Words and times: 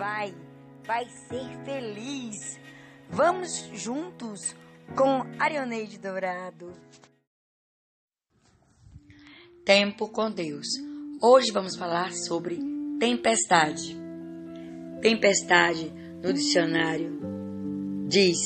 vai, 0.00 0.34
vai 0.86 1.04
ser 1.28 1.62
feliz. 1.62 2.58
Vamos 3.10 3.68
juntos 3.74 4.56
com 4.96 5.26
Arioneide 5.38 5.98
Dourado. 5.98 6.72
Tempo 9.62 10.08
com 10.08 10.30
Deus. 10.30 10.68
Hoje 11.20 11.52
vamos 11.52 11.76
falar 11.76 12.14
sobre 12.14 12.58
tempestade. 12.98 13.94
Tempestade 15.02 15.92
no 16.22 16.32
dicionário 16.32 17.20
diz 18.08 18.38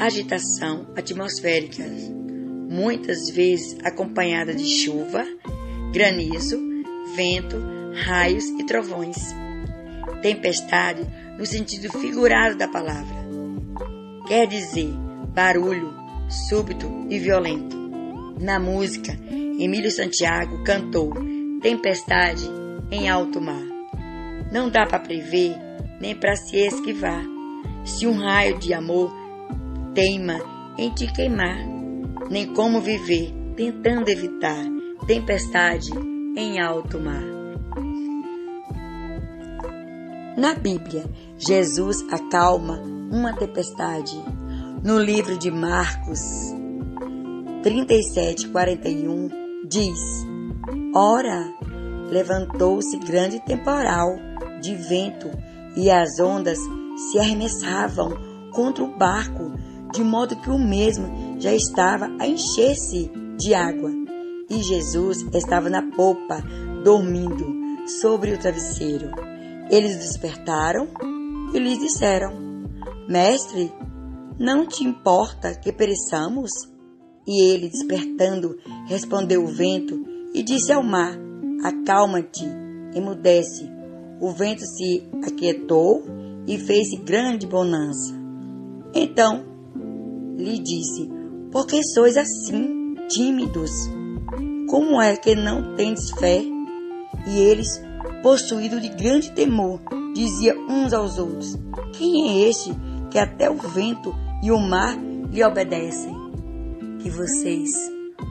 agitação 0.00 0.90
atmosférica, 0.96 1.84
muitas 1.84 3.28
vezes 3.28 3.78
acompanhada 3.84 4.54
de 4.54 4.64
chuva, 4.64 5.22
granizo, 5.92 6.58
vento, 7.14 7.56
raios 8.06 8.46
e 8.58 8.64
trovões. 8.64 9.18
Tempestade 10.22 11.06
no 11.38 11.46
sentido 11.46 11.90
figurado 11.90 12.56
da 12.56 12.68
palavra. 12.68 13.16
Quer 14.26 14.46
dizer 14.46 14.92
barulho 15.34 15.94
súbito 16.28 17.06
e 17.08 17.18
violento. 17.18 17.76
Na 18.40 18.58
música, 18.58 19.16
Emílio 19.58 19.90
Santiago 19.90 20.62
cantou 20.64 21.12
Tempestade 21.60 22.48
em 22.90 23.08
alto 23.08 23.40
mar. 23.40 23.64
Não 24.52 24.70
dá 24.70 24.86
para 24.86 25.00
prever 25.00 25.56
nem 26.00 26.14
para 26.14 26.36
se 26.36 26.56
esquivar. 26.56 27.24
Se 27.84 28.06
um 28.06 28.18
raio 28.18 28.58
de 28.58 28.72
amor 28.72 29.12
teima 29.94 30.38
em 30.78 30.90
te 30.90 31.12
queimar, 31.12 31.58
nem 32.30 32.46
como 32.54 32.80
viver 32.80 33.34
tentando 33.56 34.08
evitar 34.08 34.64
tempestade 35.06 35.90
em 36.36 36.60
alto 36.60 37.00
mar. 37.00 37.37
Na 40.38 40.54
Bíblia, 40.54 41.04
Jesus 41.36 42.04
acalma 42.12 42.80
uma 43.10 43.32
tempestade. 43.32 44.16
No 44.84 44.96
livro 44.96 45.36
de 45.36 45.50
Marcos 45.50 46.20
37:41 47.64 49.32
diz: 49.68 49.98
Ora, 50.94 51.44
levantou-se 52.08 52.96
grande 52.98 53.44
temporal 53.46 54.10
de 54.60 54.76
vento 54.76 55.28
e 55.76 55.90
as 55.90 56.20
ondas 56.20 56.60
se 57.10 57.18
arremessavam 57.18 58.16
contra 58.52 58.84
o 58.84 58.96
barco, 58.96 59.50
de 59.92 60.04
modo 60.04 60.36
que 60.36 60.50
o 60.50 60.58
mesmo 60.58 61.40
já 61.40 61.52
estava 61.52 62.08
a 62.20 62.28
encher-se 62.28 63.10
de 63.36 63.54
água. 63.54 63.90
E 64.48 64.62
Jesus 64.62 65.26
estava 65.34 65.68
na 65.68 65.82
popa, 65.82 66.40
dormindo 66.84 67.44
sobre 68.00 68.34
o 68.34 68.38
travesseiro. 68.38 69.27
Eles 69.70 69.96
despertaram 69.96 70.88
e 71.54 71.58
lhe 71.58 71.78
disseram: 71.78 72.32
Mestre, 73.08 73.72
não 74.38 74.66
te 74.66 74.84
importa 74.84 75.54
que 75.54 75.72
pereçamos? 75.72 76.50
E 77.26 77.42
ele, 77.42 77.68
despertando, 77.68 78.56
respondeu 78.86 79.44
o 79.44 79.48
vento 79.48 80.02
e 80.32 80.42
disse 80.42 80.72
ao 80.72 80.82
mar: 80.82 81.18
Acalma-te, 81.62 82.44
emudece. 82.94 83.68
O 84.20 84.30
vento 84.30 84.64
se 84.64 85.06
aquietou 85.24 86.02
e 86.46 86.58
fez 86.58 86.88
grande 87.04 87.46
bonança. 87.46 88.14
Então 88.94 89.44
lhe 90.36 90.58
disse: 90.58 91.10
Por 91.50 91.66
que 91.66 91.82
sois 91.82 92.16
assim, 92.16 92.94
tímidos? 93.08 93.70
Como 94.68 95.00
é 95.00 95.16
que 95.16 95.34
não 95.34 95.74
tendes 95.76 96.10
fé? 96.12 96.42
E 97.26 97.38
eles, 97.38 97.82
possuídos 98.22 98.82
de 98.82 98.88
grande 98.88 99.32
temor, 99.32 99.80
diziam 100.14 100.66
uns 100.68 100.92
aos 100.92 101.18
outros: 101.18 101.56
Quem 101.96 102.28
é 102.28 102.48
este 102.48 102.70
que 103.10 103.18
até 103.18 103.50
o 103.50 103.56
vento 103.56 104.14
e 104.42 104.50
o 104.50 104.58
mar 104.58 104.96
lhe 105.30 105.44
obedecem? 105.44 106.14
Que 107.00 107.10
vocês 107.10 107.70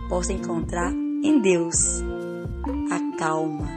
possam 0.09 0.35
encontrar 0.35 0.91
em 0.91 1.41
Deus 1.41 2.01
a 2.91 3.17
calma, 3.17 3.69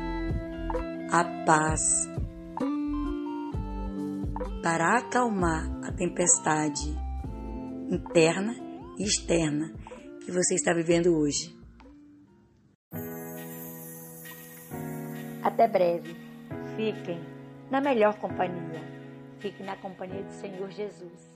a 1.11 1.25
paz, 1.45 2.09
para 4.63 4.99
acalmar 4.99 5.71
a 5.85 5.93
tempestade 5.93 6.97
interna 7.91 8.55
e 8.99 9.05
externa 9.05 9.73
que 10.25 10.31
você 10.31 10.55
está 10.55 10.73
vivendo 10.73 11.17
hoje. 11.17 11.60
Até 15.53 15.67
breve. 15.67 16.17
Fiquem 16.77 17.21
na 17.71 17.81
melhor 17.81 18.15
companhia. 18.15 18.81
Fiquem 19.41 19.67
na 19.67 19.77
companhia 19.77 20.23
do 20.23 20.33
Senhor 20.33 20.71
Jesus. 20.71 21.29